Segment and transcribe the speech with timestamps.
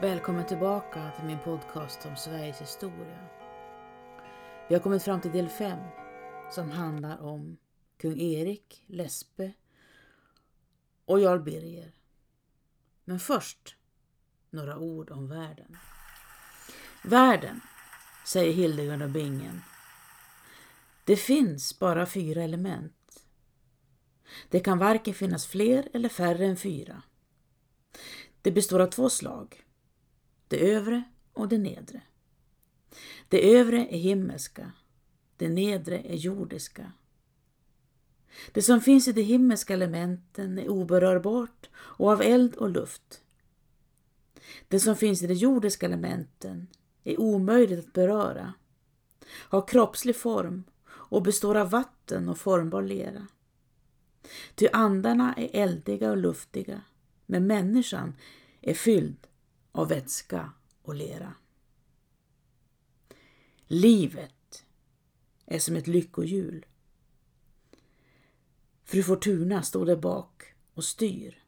[0.00, 3.18] Välkommen tillbaka till min podcast om Sveriges historia.
[4.68, 5.78] Vi har kommit fram till del 5
[6.50, 7.56] som handlar om
[7.96, 9.52] kung Erik, Lesbe
[11.04, 11.92] och Jarl Birger.
[13.04, 13.76] Men först
[14.50, 15.76] några ord om världen.
[17.04, 17.60] Världen,
[18.26, 19.60] säger Hildegard och Bingen.
[21.04, 23.24] Det finns bara fyra element.
[24.48, 27.02] Det kan varken finnas fler eller färre än fyra.
[28.42, 29.64] Det består av två slag
[30.48, 31.02] det övre
[31.32, 32.00] och det nedre.
[33.28, 34.72] Det övre är himmelska,
[35.36, 36.92] det nedre är jordiska.
[38.52, 43.22] Det som finns i de himmelska elementen är oberörbart och av eld och luft.
[44.68, 46.66] Det som finns i de jordiska elementen
[47.04, 48.54] är omöjligt att beröra,
[49.26, 53.26] har kroppslig form och består av vatten och formbar lera.
[54.54, 56.80] Ty andarna är eldiga och luftiga,
[57.26, 58.14] men människan
[58.60, 59.27] är fylld
[59.78, 61.34] av vätska och lera.
[63.66, 64.64] Livet
[65.46, 66.66] är som ett lyckohjul.
[68.84, 70.42] Fru Fortuna står där bak
[70.74, 71.44] och styr.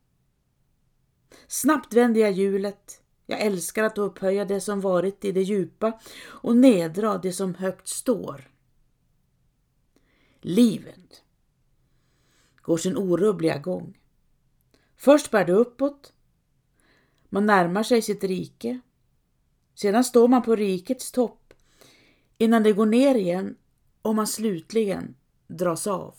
[1.46, 3.02] Snabbt vänder jag hjulet.
[3.26, 7.88] Jag älskar att upphöja det som varit i det djupa och nedra det som högt
[7.88, 8.50] står.
[10.40, 11.22] Livet
[12.56, 13.98] går sin orubbliga gång.
[14.96, 16.12] Först bär det uppåt
[17.30, 18.80] man närmar sig sitt rike.
[19.74, 21.54] Sedan står man på rikets topp
[22.38, 23.56] innan det går ner igen
[24.02, 26.14] och man slutligen dras av.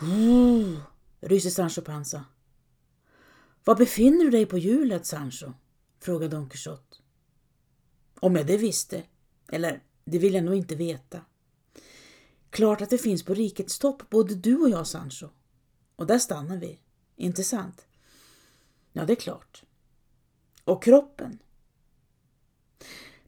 [0.00, 0.78] Oh,
[1.20, 2.24] ryser Sancho Panza.
[3.64, 5.52] Var befinner du dig på hjulet, Sancho?
[6.00, 6.96] frågade Don Quixote.
[8.20, 9.02] Om jag det visste,
[9.52, 11.20] eller det vill jag nog inte veta.
[12.50, 15.28] Klart att det finns på rikets topp, både du och jag, Sancho.
[15.96, 16.78] Och där stannar vi,
[17.16, 17.86] inte sant?
[18.96, 19.62] Ja, det är klart.
[20.64, 21.38] Och kroppen?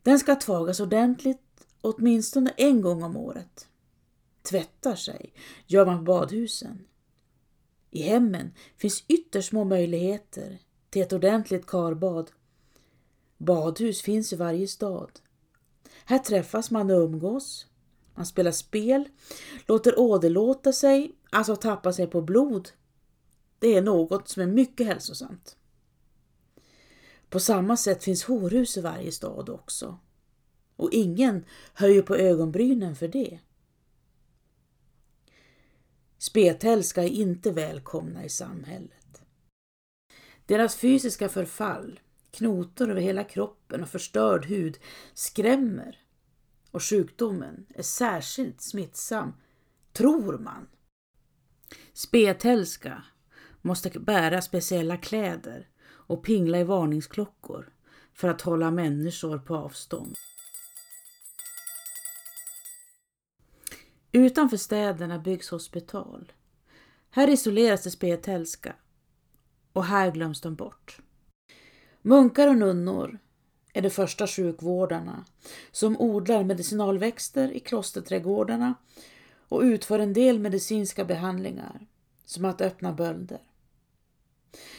[0.02, 3.68] Den ska tvagas ordentligt åtminstone en gång om året.
[4.42, 5.32] Tvättar sig
[5.66, 6.86] gör man på badhusen.
[7.90, 10.58] I hemmen finns ytterst små möjligheter
[10.90, 12.30] till ett ordentligt karbad.
[13.38, 15.20] Badhus finns i varje stad.
[16.04, 17.66] Här träffas man och umgås.
[18.14, 19.08] Man spelar spel,
[19.66, 22.68] låter åderlåta sig, alltså tappa sig på blod.
[23.58, 25.57] Det är något som är mycket hälsosamt.
[27.30, 29.98] På samma sätt finns horhus i varje stad också.
[30.76, 31.44] Och ingen
[31.74, 33.38] höjer på ögonbrynen för det.
[36.18, 39.22] Spetälska är inte välkomna i samhället.
[40.46, 42.00] Deras fysiska förfall,
[42.30, 44.78] knotor över hela kroppen och förstörd hud
[45.14, 45.98] skrämmer
[46.70, 49.32] och sjukdomen är särskilt smittsam,
[49.92, 50.68] tror man.
[51.92, 53.04] Spetälska
[53.62, 55.68] måste bära speciella kläder
[56.08, 57.72] och pingla i varningsklockor
[58.12, 60.14] för att hålla människor på avstånd.
[64.12, 66.32] Utanför städerna byggs hospital.
[67.10, 68.74] Här isoleras det spetälska
[69.72, 71.00] och här glöms de bort.
[72.02, 73.18] Munkar och nunnor
[73.72, 75.24] är de första sjukvårdarna
[75.70, 78.74] som odlar medicinalväxter i klosterträdgårdarna
[79.48, 81.86] och utför en del medicinska behandlingar
[82.24, 83.40] som att öppna bölder.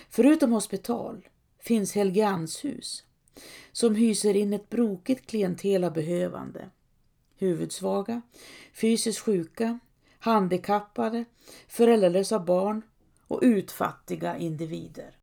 [0.10, 1.28] Förutom hospital
[1.60, 3.04] finns Helgeandshus
[3.72, 6.70] som hyser in ett brokigt klientel av behövande.
[7.36, 8.22] Huvudsvaga,
[8.74, 9.80] fysiskt sjuka,
[10.20, 11.26] handikappade,
[11.68, 12.82] föräldralösa barn
[13.28, 15.16] och utfattiga individer.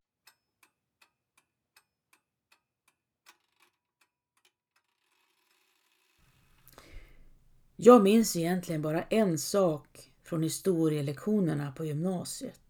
[7.75, 12.66] Jag minns egentligen bara en sak från historielektionerna på gymnasiet.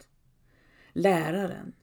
[0.97, 1.73] Läraren,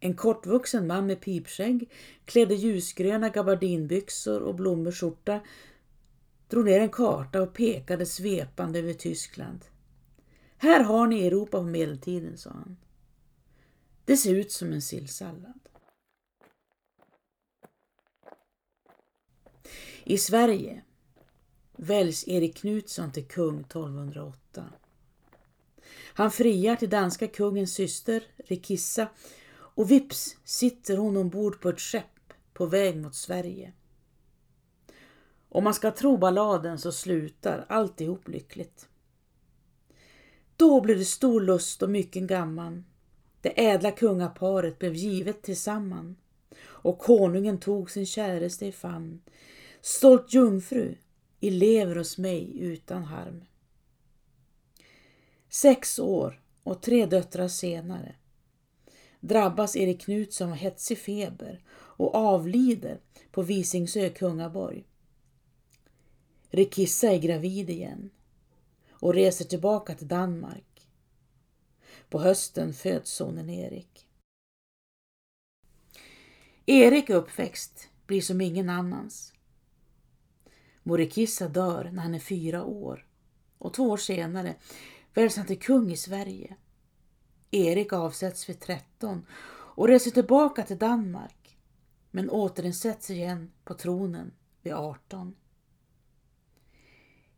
[0.00, 1.90] en kortvuxen man med pipskägg,
[2.24, 5.40] klädde ljusgröna gabardinbyxor och blommig skjorta,
[6.48, 9.64] drog ner en karta och pekade svepande över Tyskland.
[10.56, 12.76] Här har ni Europa på medeltiden, sa han.
[14.04, 15.60] Det ser ut som en sillsallad.
[20.04, 20.82] I Sverige
[21.76, 24.64] väljs Erik Knutsson till kung 1208.
[26.16, 29.08] Han friar till danska kungens syster Rikissa
[29.56, 33.72] och vips sitter hon ombord på ett skepp på väg mot Sverige.
[35.48, 38.88] Om man ska tro balladen så slutar alltihop lyckligt.
[40.56, 42.84] Då blev det stor lust och mycken gamman.
[43.40, 46.16] Det ädla kungaparet blev givet tillsamman
[46.64, 49.22] och konungen tog sin käraste i famn.
[49.80, 50.94] Stolt jungfru,
[51.40, 53.44] i lever hos mig utan harm.
[55.54, 58.14] Sex år och tre döttrar senare
[59.20, 64.84] drabbas Erik Knutsson av hetsig feber och avlider på Visingsö kungaborg.
[66.50, 68.10] Rikissa är gravid igen
[68.90, 70.88] och reser tillbaka till Danmark.
[72.08, 74.06] På hösten föds sonen Erik.
[76.66, 79.32] Erik uppväxt blir som ingen annans.
[80.82, 83.06] Morikissa dör när han är fyra år
[83.58, 84.54] och två år senare
[85.14, 86.56] väljs han till kung i Sverige.
[87.50, 89.26] Erik avsätts vid 13
[89.76, 91.56] och reser tillbaka till Danmark
[92.10, 94.32] men återinsätts igen på tronen
[94.62, 95.34] vid 18.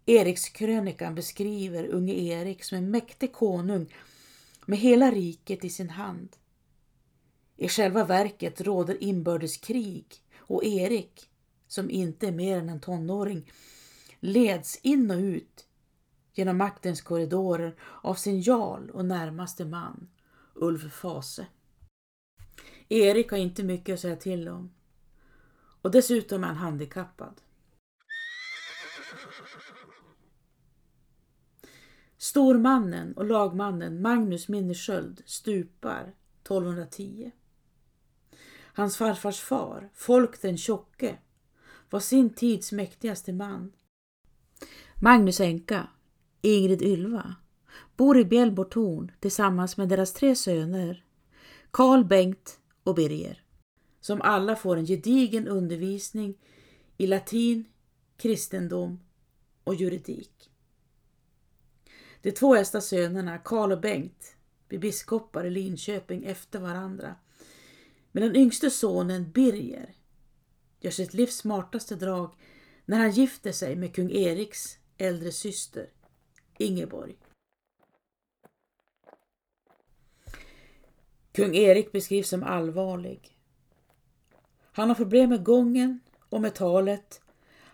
[0.06, 3.94] Erikskrönikan beskriver unge Erik som en mäktig konung
[4.67, 6.37] med hela riket i sin hand.
[7.56, 10.06] I själva verket råder inbördeskrig
[10.38, 11.31] och Erik,
[11.67, 13.50] som inte är mer än en tonåring,
[14.20, 15.66] leds in och ut
[16.37, 20.09] genom maktens korridorer av sin jarl och närmaste man,
[20.55, 21.47] Ulf Fase.
[22.88, 24.71] Erik har inte mycket att säga till om
[25.83, 27.41] och dessutom är han handikappad.
[32.19, 37.33] Stormannen och lagmannen Magnus Minnesköld stupar 1210.
[38.73, 41.19] Hans farfars far, Folk den tjocke,
[41.91, 43.73] var sin tids mäktigaste man.
[45.03, 45.88] Magnus änka,
[46.47, 47.37] Ingrid Ylva,
[47.97, 51.05] bor i Bjällbortorn tillsammans med deras tre söner,
[51.71, 53.43] Karl Bengt och Birger,
[54.01, 56.39] som alla får en gedigen undervisning
[56.97, 57.65] i latin,
[58.17, 59.01] kristendom
[59.65, 60.51] och juridik.
[62.23, 64.37] De två äldsta sönerna, Karl och Bengt,
[64.69, 67.15] blir biskopar i Linköping efter varandra.
[68.13, 69.95] Men den yngste sonen, Birger,
[70.81, 72.35] gör sitt livs smartaste drag
[72.85, 75.91] när han gifter sig med kung Eriks äldre syster,
[76.58, 77.17] Ingeborg.
[81.32, 83.38] Kung Erik beskrivs som allvarlig.
[84.73, 87.20] Han har problem med gången och med talet.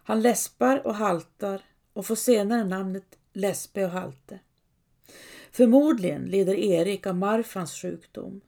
[0.05, 1.63] Han läspar och haltar
[1.93, 4.39] och får senare namnet läspe och Halte.
[5.53, 8.41] Förmodligen lider Erik av Marfans sjukdom.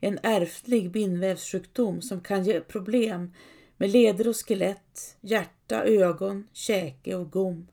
[0.00, 3.32] En ärftlig bindvävssjukdom som kan ge problem
[3.76, 7.66] med leder och skelett, hjärta, ögon, käke och gom.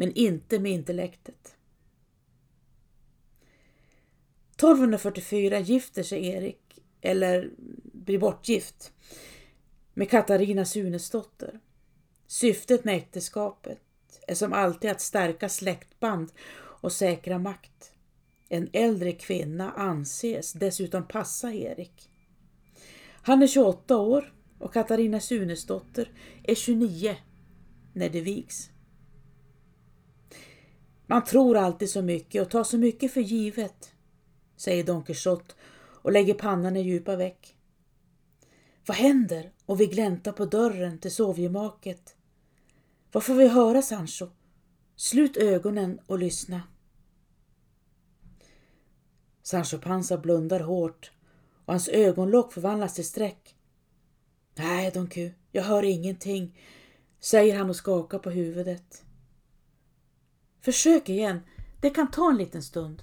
[0.00, 1.56] Men inte med intellektet.
[4.56, 7.50] 1244 gifter sig Erik, eller
[7.92, 8.92] blir bortgift,
[9.94, 11.60] med Katarina Sunesdotter.
[12.26, 13.80] Syftet med äktenskapet
[14.26, 17.92] är som alltid att stärka släktband och säkra makt.
[18.48, 22.10] En äldre kvinna anses dessutom passa Erik.
[23.22, 26.12] Han är 28 år och Katarina Sunesdotter
[26.42, 27.16] är 29
[27.92, 28.70] när de vigs.
[31.10, 33.92] Man tror alltid så mycket och tar så mycket för givet,
[34.56, 35.54] säger Don Quixote
[36.02, 37.56] och lägger pannan i djupa veck.
[38.86, 42.16] Vad händer om vi gläntar på dörren till sovgemaket?
[43.12, 44.26] Vad får vi höra, Sancho?
[44.96, 46.62] Slut ögonen och lyssna.
[49.42, 51.12] Sancho Panza blundar hårt
[51.64, 53.56] och hans ögonlock förvandlas till streck.
[54.54, 56.58] Nej, Don Q, jag hör ingenting,
[57.20, 59.04] säger han och skakar på huvudet.
[60.60, 61.40] Försök igen,
[61.80, 63.02] det kan ta en liten stund.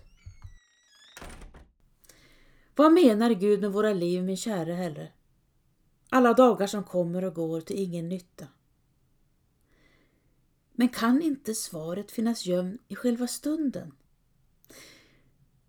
[2.75, 5.11] Vad menar Gud med våra liv, min käre Herre?
[6.09, 8.47] Alla dagar som kommer och går till ingen nytta.
[10.71, 13.93] Men kan inte svaret finnas gömd i själva stunden?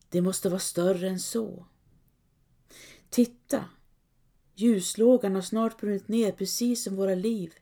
[0.09, 1.67] Det måste vara större än så.
[3.11, 3.65] Titta!
[4.55, 7.55] Ljuslågan har snart brunnit ner precis som våra liv.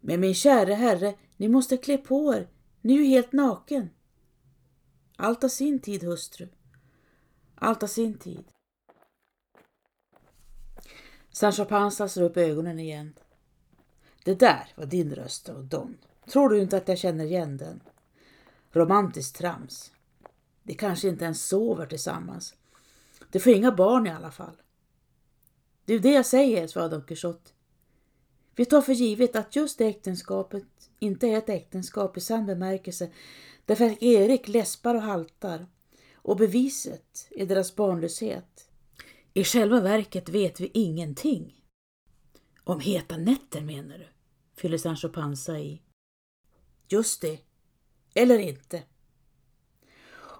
[0.00, 2.48] Men min käre herre, ni måste klä på er,
[2.80, 3.90] ni är ju helt naken.
[5.16, 6.48] Allt har sin tid, hustru.
[7.54, 8.44] Allt har sin tid.
[11.30, 13.14] Sancho Panza slår upp ögonen igen.
[14.24, 15.98] Det där var din röst, och Don.
[16.26, 17.80] Tror du inte att jag känner igen den?
[18.72, 19.92] Romantiskt trams.
[20.62, 22.54] De kanske inte ens sover tillsammans.
[23.30, 24.62] De får inga barn i alla fall.
[25.84, 27.50] Det är det jag säger, svarade Don Quixote.
[28.58, 33.10] Vi tar för givet att just det äktenskapet inte är ett äktenskap i sann bemärkelse
[33.64, 35.66] därför att Erik läspar och haltar
[36.14, 38.70] och beviset är deras barnlöshet.
[39.34, 41.64] I själva verket vet vi ingenting.
[42.64, 44.08] Om heta nätter menar du?
[44.56, 45.82] fyller Sancho Panza i.
[46.88, 47.38] Just det.
[48.14, 48.82] Eller inte.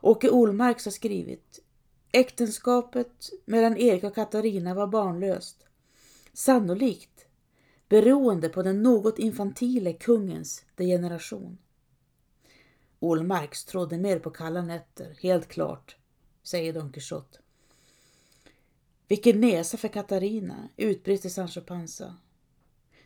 [0.03, 1.65] Åke Olmarks har skrivit
[2.13, 5.67] Äktenskapet mellan Erik och Katarina var barnlöst.
[6.33, 7.28] Sannolikt
[7.89, 11.59] beroende på den något infantile kungens degeneration.
[12.99, 15.97] Olmarks trodde mer på kalla nätter, helt klart,
[16.43, 17.39] säger Don Quixote.
[19.09, 22.17] Vilken näsa för Katarina, utbrister Sancho Panza.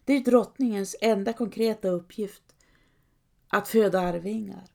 [0.05, 2.43] Det är drottningens enda konkreta uppgift,
[3.49, 4.71] att föda arvingar.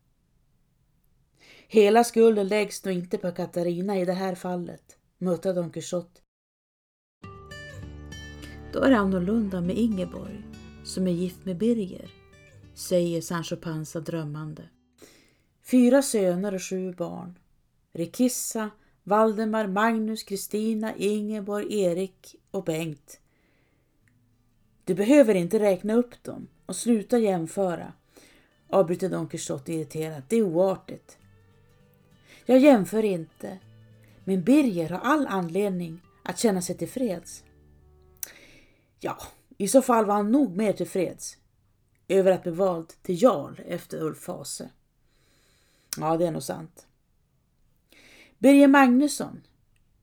[1.68, 6.22] Hela skulden läggs nog inte på Katarina i det här fallet, muttrar Don Quixote.
[8.74, 10.44] Då är det annorlunda med Ingeborg,
[10.84, 12.12] som är gift med Birger,
[12.74, 14.64] säger Sancho Panza drömmande.
[15.72, 17.40] Fyra söner och sju barn.
[17.94, 18.70] Rikissa,
[19.04, 23.20] Valdemar, Magnus, Kristina, Ingeborg, Erik och Bengt.
[24.86, 27.94] Du behöver inte räkna upp dem och sluta jämföra,
[28.70, 30.24] avbryter Don Quixote irriterat.
[30.30, 31.18] Det är oartigt.
[32.46, 33.58] Jag jämför inte,
[34.24, 37.44] men Birger har all anledning att känna sig tillfreds.
[39.00, 39.18] Ja,
[39.58, 41.38] i så fall var han nog mer tillfreds
[42.08, 44.70] över att bli vald till jarl efter Ulf Fase.
[45.98, 46.88] Ja, det är nog sant.
[48.38, 49.42] Birger Magnusson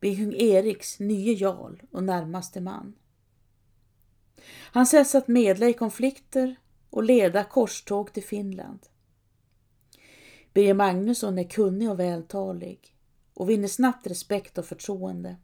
[0.00, 2.94] blir kung Eriks nye jarl och närmaste man.
[4.48, 6.56] Han sätts att medla i konflikter
[6.90, 8.86] och leda korståg till Finland.
[10.52, 12.96] Birger Magnusson är kunnig och vältalig
[13.34, 15.36] och vinner snabbt respekt och förtroende.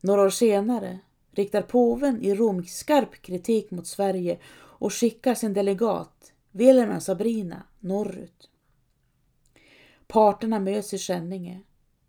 [0.00, 0.98] Några år senare
[1.34, 8.50] riktar påven i Rom skarp kritik mot Sverige och skickar sin delegat Wilhelm Sabrina norrut.
[10.06, 11.60] Parterna möts i Skänninge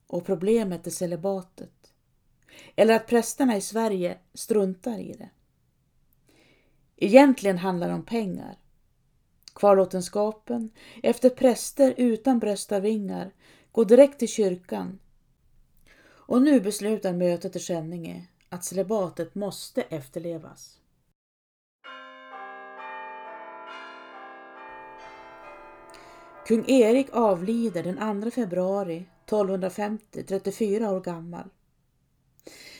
[0.08, 1.94] och problemet är celibatet.
[2.76, 5.30] Eller att prästerna i Sverige struntar i det.
[6.98, 8.58] Egentligen handlar det om pengar.
[9.54, 10.70] Kvarlåtenskapen
[11.04, 13.34] efter präster utan bröstarvingar
[13.72, 15.00] går direkt till kyrkan.
[16.08, 20.80] Och nu beslutar mötet i Skänninge att celibatet måste efterlevas.
[26.48, 31.50] Kung Erik avlider den 2 februari 1250, 34 år gammal.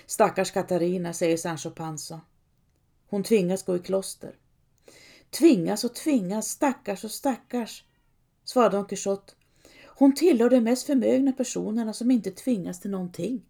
[0.06, 2.22] Stackars Katarina, säger Sancho Panza.
[3.08, 4.36] Hon tvingas gå i kloster.
[5.30, 7.84] Tvingas och tvingas, stackars och stackars,
[8.44, 9.34] svarade Don Quixote.
[9.86, 13.42] Hon tillhör de mest förmögna personerna som inte tvingas till någonting.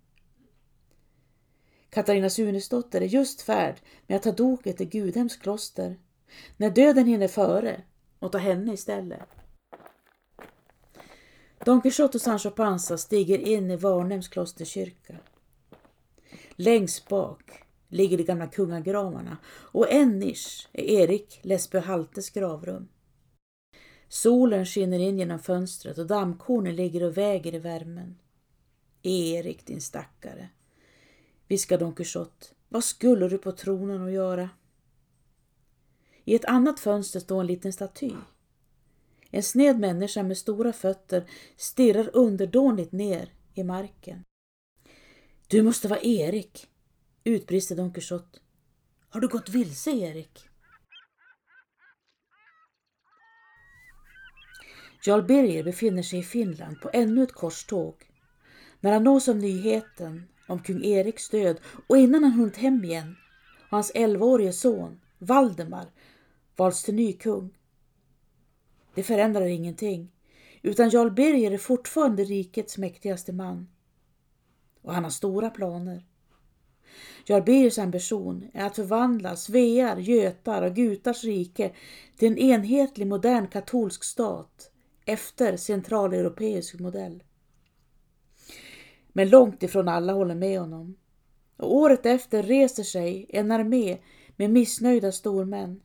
[1.96, 3.76] Katarina Sunesdotter är just färd
[4.08, 6.00] med att ta doket till Gudhems kloster
[6.58, 7.82] när döden hinner före
[8.20, 9.30] och ta henne istället.
[11.66, 15.16] Don Quixote och Sancho Panza stiger in i Varnhems klosterkyrka.
[16.56, 22.88] Längst bak ligger de gamla kungagravarna och en nisch är Erik Lesbö Haltes gravrum.
[24.08, 28.20] Solen skiner in genom fönstret och dammkornen ligger och väger i värmen.
[29.04, 30.50] Erik, din stackare,
[31.48, 32.48] viskar Don Quixote.
[32.70, 34.50] Vad skulle du på tronen att göra?
[36.24, 38.12] I ett annat fönster står en liten staty.
[39.30, 44.24] En sned människa med stora fötter stirrar underdånigt ner i marken.
[45.48, 46.68] Du måste vara Erik,
[47.24, 48.40] utbrister Don Quixote.
[49.10, 50.50] Har du gått vilse, Erik?
[55.06, 57.96] Jarl Birger befinner sig i Finland på ännu ett korståg.
[58.80, 63.16] När han nås av nyheten om kung Eriks död och innan han hunnit hem igen
[63.70, 65.86] har hans 11-årige son Valdemar
[66.56, 67.58] valts till ny kung.
[68.96, 70.12] Det förändrar ingenting,
[70.62, 73.68] utan Jarl Birger är fortfarande rikets mäktigaste man.
[74.82, 76.06] Och han har stora planer.
[77.26, 81.72] Jarl Birgers ambition är att förvandla Svear, Götar och Gutars rike
[82.18, 84.72] till en enhetlig modern katolsk stat
[85.06, 87.24] efter centraleuropeisk modell.
[89.18, 90.98] Men långt ifrån alla håller med honom.
[91.58, 93.98] Och året efter reser sig en armé
[94.36, 95.82] med missnöjda stormän.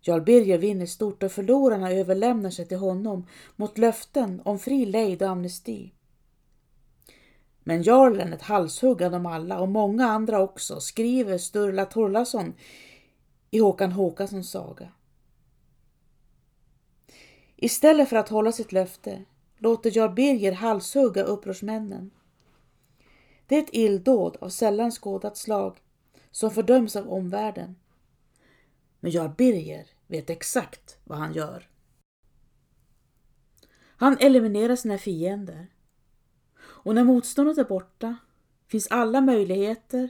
[0.00, 3.26] Jarl Birger vinner stort och förlorarna överlämnar sig till honom
[3.56, 5.92] mot löften om fri lejd och amnesti.
[7.64, 12.54] Men jarlen ett halshugg av dem alla och många andra också, skriver Sturla Torlason
[13.50, 14.92] i Håkan Håkanssons saga.
[17.56, 19.24] Istället för att hålla sitt löfte
[19.60, 22.10] låter Jarl Birger halshugga upprorsmännen.
[23.46, 25.76] Det är ett illdåd av sällan skådat slag
[26.30, 27.76] som fördöms av omvärlden.
[29.00, 31.68] Men Jarl Birger vet exakt vad han gör.
[33.96, 35.66] Han eliminerar sina fiender.
[36.60, 38.16] Och när motståndet är borta
[38.68, 40.08] finns alla möjligheter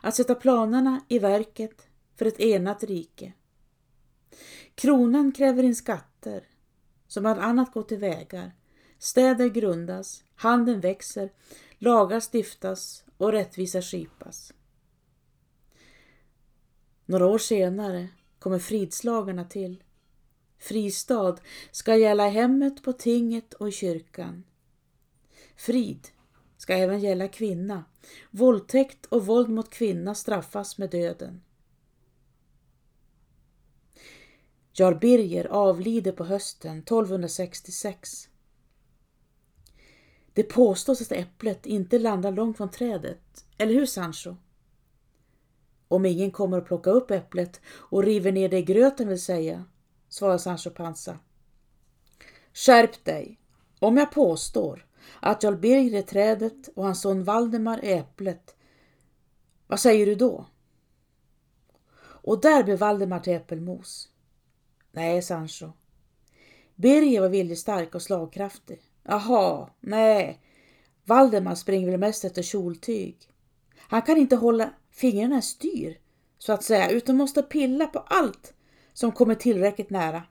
[0.00, 3.32] att sätta planerna i verket för ett enat rike.
[4.74, 6.48] Kronan kräver in skatter
[7.08, 8.52] som bland annat går till vägar
[9.00, 11.32] Städer grundas, handeln växer,
[11.78, 14.52] lagar stiftas och rättvisa skipas.
[17.06, 19.82] Några år senare kommer fridslagarna till.
[20.58, 21.36] Fristad
[21.70, 24.44] ska gälla i hemmet, på tinget och i kyrkan.
[25.56, 26.08] Frid
[26.56, 27.84] ska ska även gälla kvinna.
[28.30, 31.42] Våldtäkt och våld mot kvinna straffas med döden.
[34.72, 38.29] Jarl Birger avlider på hösten 1266.
[40.32, 44.36] Det påstås att äpplet inte landar långt från trädet, eller hur Sancho?
[45.88, 49.64] Om ingen kommer att plocka upp äpplet och river ner det i gröten vill säga,
[50.08, 51.18] svarar Sancho Panza.
[52.52, 53.40] Skärp dig!
[53.78, 54.86] Om jag påstår
[55.20, 58.56] att Jarl Birger är trädet och hans son Valdemar är äpplet,
[59.66, 60.46] vad säger du då?
[62.02, 64.08] Och där blev Valdemar till äppelmos.
[64.92, 65.72] Nej, Sancho.
[66.74, 68.89] Birger var viljestark och slagkraftig.
[69.10, 70.40] Jaha, nej.
[71.04, 73.16] Valdemar springer väl mest efter kjoltyg.
[73.76, 75.98] Han kan inte hålla fingrarna i styr,
[76.38, 78.54] så att säga, utan måste pilla på allt
[78.92, 80.22] som kommer tillräckligt nära.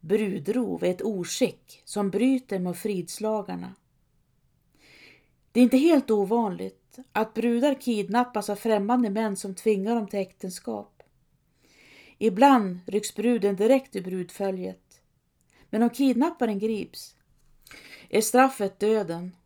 [0.00, 3.74] Brudrov är ett oskick som bryter mot fridslagarna.
[5.52, 10.20] Det är inte helt ovanligt att brudar kidnappas av främmande män som tvingar dem till
[10.20, 11.02] äktenskap.
[12.18, 14.89] Ibland rycks bruden direkt ur brudföljet.
[15.70, 17.16] Men om kidnapparen grips
[18.08, 19.36] är straffet döden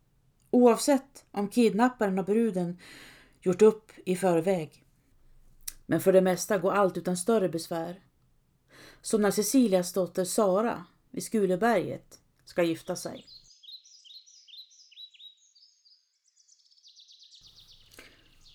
[0.51, 2.79] oavsett om kidnapparen och bruden
[3.41, 4.83] gjort upp i förväg.
[5.85, 7.99] Men för det mesta går allt utan större besvär.
[9.01, 13.25] Som när Cecilias dotter Sara vid Skuleberget ska gifta sig.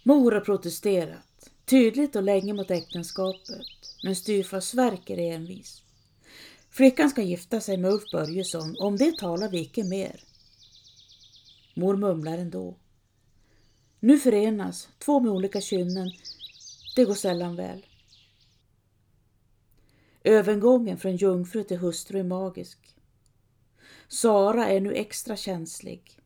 [0.02, 3.66] Mor har protesterat, tydligt och länge mot äktenskapet,
[4.04, 5.82] men styvfar Sverker är envis.
[6.70, 10.24] Flickan ska gifta sig med Ulf Börjesson och om det talar vi icke mer.
[11.74, 12.76] Mor mumlar ändå.
[14.00, 16.10] Nu förenas två med olika kynnen.
[16.96, 17.86] Det går sällan väl.
[20.24, 22.78] Övergången från jungfru till hustru är magisk.
[24.08, 26.18] Sara är nu extra känslig,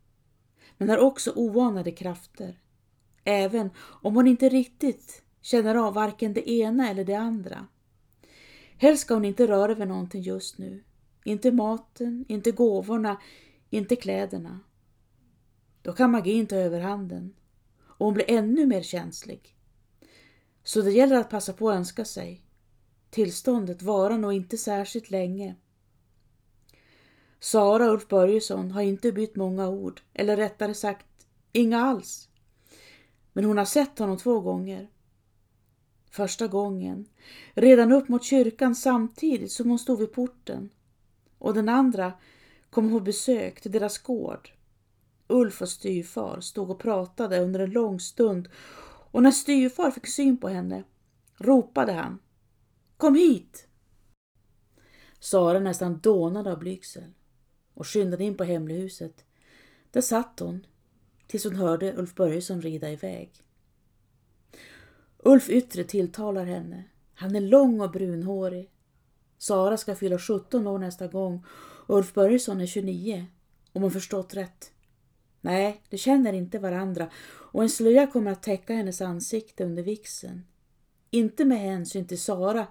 [0.79, 2.59] men har också oanade krafter,
[3.25, 7.67] även om hon inte riktigt känner av varken det ena eller det andra.
[8.77, 10.85] Helst ska hon inte röra vid någonting just nu.
[11.25, 13.21] Inte maten, inte gåvorna,
[13.71, 14.61] inte kläderna.
[15.83, 17.35] Då kan magin ta överhanden
[17.81, 19.57] och hon blir ännu mer känslig.
[20.63, 22.45] Så det gäller att passa på att önska sig.
[23.11, 25.57] Tillståndet varar nog inte särskilt länge.
[27.41, 31.07] Sara Ulf Börjesson har inte bytt många ord, eller rättare sagt
[31.53, 32.29] inga alls.
[33.33, 34.91] Men hon har sett honom två gånger.
[36.15, 37.07] Första gången,
[37.55, 40.71] redan upp mot kyrkan samtidigt som hon stod vid porten.
[41.39, 42.13] Och den andra
[42.71, 44.51] kom på besök till deras gård.
[45.27, 48.49] Ulf och styvfar stod och pratade under en lång stund
[49.11, 50.85] och när styvfar fick syn på henne
[51.39, 52.19] ropade han
[52.97, 53.69] Kom hit!
[55.19, 57.13] Sara nästan dånade av blygsel
[57.75, 59.25] och skyndade in på hemlighuset.
[59.91, 60.67] Där satt hon
[61.27, 63.45] tills hon hörde Ulf Börjesson rida iväg.
[65.27, 66.85] Ulf Yttre tilltalar henne.
[67.15, 68.71] Han är lång och brunhårig.
[69.39, 71.45] Sara ska fylla 17 år nästa gång
[71.87, 73.27] och Ulf Börjesson är 29,
[73.73, 74.73] om hon förstått rätt.
[75.41, 80.45] Nej, de känner inte varandra och en slöja kommer att täcka hennes ansikte under vixen.
[81.11, 82.67] Inte med hänsyn till Sara,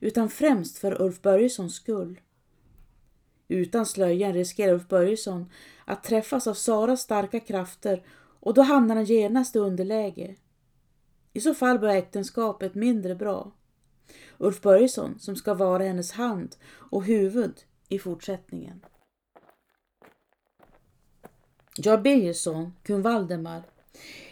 [0.00, 2.20] utan främst för Ulf Börjessons skull.
[3.48, 5.50] Utan slöjan riskerar Ulf Börjesson
[5.84, 8.02] att träffas av Saras starka krafter
[8.40, 10.36] och då hamnar han genast i underläge.
[11.36, 13.52] I så fall blir äktenskapet mindre bra.
[14.38, 17.54] Ulf Börjesson som ska vara hennes hand och huvud
[17.88, 18.84] i fortsättningen.
[21.76, 23.62] Jarl Birgersson, kung Valdemar,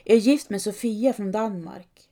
[0.05, 2.09] är gift med Sofia från Danmark.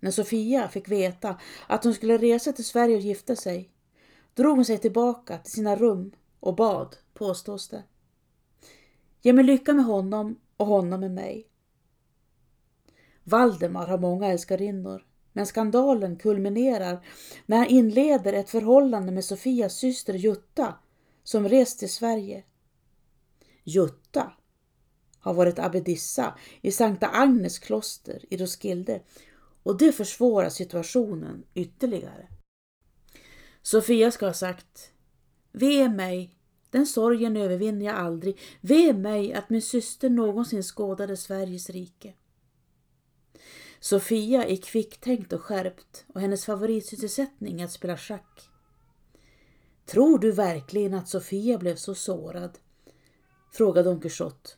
[0.00, 1.36] När Sofia fick veta
[1.66, 3.70] att hon skulle resa till Sverige och gifta sig
[4.34, 7.82] drog hon sig tillbaka till sina rum och bad, påstås det.
[9.22, 11.49] Ge mig lycka med honom och honom med mig.
[13.24, 17.06] Valdemar har många älskarinnor, men skandalen kulminerar
[17.46, 20.74] när han inleder ett förhållande med Sofias syster Jutta
[21.24, 22.44] som rest till Sverige.
[23.64, 24.32] Jutta
[25.20, 29.02] har varit abbedissa i Sankta Agnes kloster i Roskilde
[29.62, 32.28] och det försvårar situationen ytterligare.
[33.62, 34.92] Sofia ska ha sagt
[35.52, 36.34] Ve mig,
[36.70, 38.38] den sorgen övervinner jag aldrig.
[38.60, 42.14] Ve mig att min syster någonsin skådade Sveriges rike.
[43.82, 48.50] Sofia är kvicktänkt och skärpt och hennes favoritsysselsättning är att spela schack.
[49.86, 52.58] Tror du verkligen att Sofia blev så sårad?
[53.52, 54.50] frågade Don Quixote.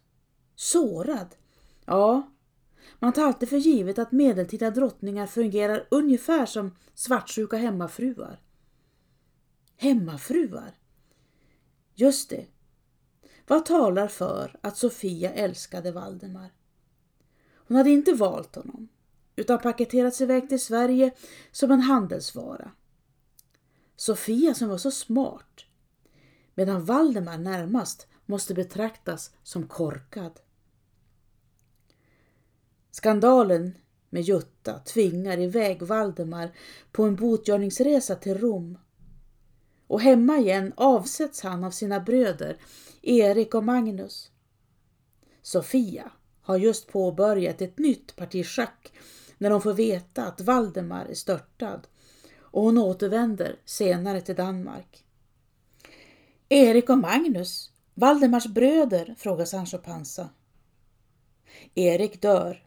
[0.54, 1.34] Sårad?
[1.84, 2.32] Ja,
[2.98, 8.40] man tar alltid för givet att medeltida drottningar fungerar ungefär som svartsjuka hemmafruar.
[9.76, 10.78] Hemmafruar?
[11.94, 12.46] Just det.
[13.46, 16.52] Vad talar för att Sofia älskade Valdemar?
[17.54, 18.88] Hon hade inte valt honom
[19.42, 21.10] utan paketerats iväg till Sverige
[21.50, 22.70] som en handelsvara.
[23.96, 25.64] Sofia som var så smart
[26.54, 30.40] medan Valdemar närmast måste betraktas som korkad.
[32.90, 33.74] Skandalen
[34.10, 36.52] med Jutta tvingar iväg Valdemar
[36.92, 38.78] på en botgörningsresa till Rom.
[39.86, 42.56] Och hemma igen avsätts han av sina bröder
[43.02, 44.30] Erik och Magnus.
[45.42, 48.92] Sofia har just påbörjat ett nytt parti schack
[49.42, 51.86] när hon får veta att Valdemar är störtad
[52.40, 55.04] och hon återvänder senare till Danmark.
[56.48, 60.28] Erik och Magnus, Valdemars bröder, frågar Sancho Panza.
[61.74, 62.66] Erik dör.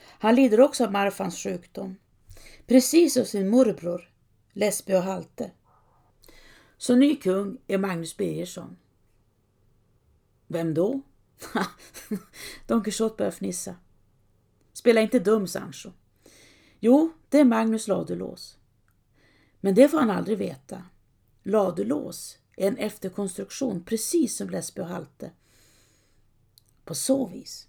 [0.00, 1.96] Han lider också av Marfans sjukdom,
[2.66, 4.10] precis som sin morbror
[4.52, 5.50] Lesbe och Halte.
[6.76, 8.76] Så ny kung är Magnus Birgersson.
[10.46, 11.00] Vem då?
[12.66, 13.74] Don Quixote börjar fnissa.
[14.78, 15.90] Spela inte dum, Sancho.
[16.80, 18.56] Jo, det är Magnus Ladulås.
[19.60, 20.84] Men det får han aldrig veta.
[21.42, 25.30] Ladulås är en efterkonstruktion precis som Lesbio och Halte.
[26.84, 27.68] På så vis.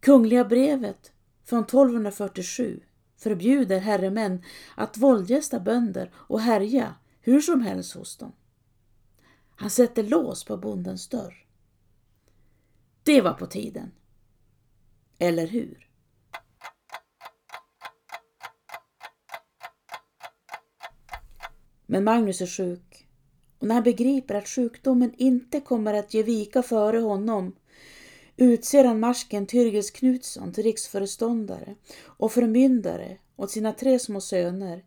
[0.00, 1.12] Kungliga brevet
[1.44, 2.80] från 1247
[3.16, 4.42] förbjuder herremän
[4.76, 8.32] att våldgästa bönder och härja hur som helst hos dem.
[9.56, 11.46] Han sätter lås på bondens dörr.
[13.02, 13.92] Det var på tiden.
[15.18, 15.84] Eller hur?
[21.86, 23.06] Men Magnus är sjuk
[23.58, 27.56] och när han begriper att sjukdomen inte kommer att ge vika före honom
[28.36, 34.84] utser han marsken Tyrgels Knutsson till riksföreståndare och förmyndare åt sina tre små söner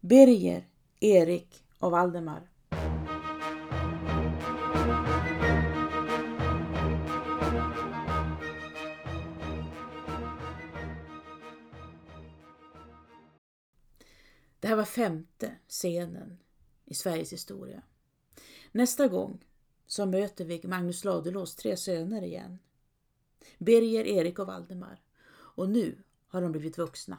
[0.00, 0.66] Birger,
[1.00, 2.51] Erik och Valdemar.
[14.72, 16.38] Här var femte scenen
[16.84, 17.82] i Sveriges historia.
[18.72, 19.44] Nästa gång
[19.86, 22.58] så möter vi Magnus Ladulås tre söner igen.
[23.58, 25.00] Birger, Erik och Valdemar.
[25.30, 27.18] Och nu har de blivit vuxna.